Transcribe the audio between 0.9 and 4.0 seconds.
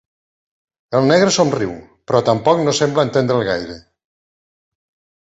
El negre somriu, però tampoc no sembla entendre'l gaire.